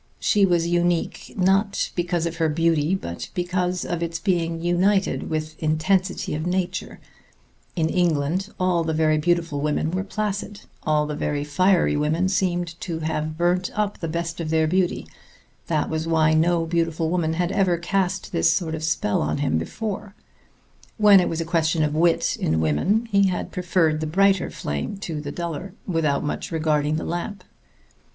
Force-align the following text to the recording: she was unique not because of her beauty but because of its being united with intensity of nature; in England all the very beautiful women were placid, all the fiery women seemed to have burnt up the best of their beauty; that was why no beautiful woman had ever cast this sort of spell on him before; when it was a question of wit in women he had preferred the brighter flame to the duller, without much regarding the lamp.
she 0.19 0.47
was 0.47 0.67
unique 0.67 1.31
not 1.37 1.91
because 1.93 2.25
of 2.25 2.37
her 2.37 2.49
beauty 2.49 2.95
but 2.95 3.29
because 3.35 3.85
of 3.85 4.01
its 4.01 4.17
being 4.17 4.59
united 4.59 5.29
with 5.29 5.55
intensity 5.61 6.33
of 6.33 6.43
nature; 6.43 6.99
in 7.75 7.87
England 7.87 8.49
all 8.59 8.83
the 8.83 8.95
very 8.95 9.19
beautiful 9.19 9.61
women 9.61 9.91
were 9.91 10.03
placid, 10.03 10.61
all 10.81 11.05
the 11.05 11.45
fiery 11.45 11.95
women 11.95 12.27
seemed 12.27 12.69
to 12.81 12.97
have 13.01 13.37
burnt 13.37 13.69
up 13.75 13.99
the 13.99 14.07
best 14.07 14.39
of 14.39 14.49
their 14.49 14.65
beauty; 14.65 15.07
that 15.67 15.87
was 15.87 16.07
why 16.07 16.33
no 16.33 16.65
beautiful 16.65 17.11
woman 17.11 17.33
had 17.33 17.51
ever 17.51 17.77
cast 17.77 18.31
this 18.31 18.51
sort 18.51 18.73
of 18.73 18.83
spell 18.83 19.21
on 19.21 19.37
him 19.37 19.59
before; 19.59 20.15
when 20.97 21.19
it 21.19 21.29
was 21.29 21.39
a 21.41 21.45
question 21.45 21.83
of 21.83 21.93
wit 21.93 22.35
in 22.39 22.59
women 22.59 23.05
he 23.11 23.27
had 23.27 23.51
preferred 23.51 23.99
the 24.01 24.07
brighter 24.07 24.49
flame 24.49 24.97
to 24.97 25.21
the 25.21 25.31
duller, 25.31 25.75
without 25.85 26.23
much 26.23 26.51
regarding 26.51 26.95
the 26.95 27.05
lamp. 27.05 27.43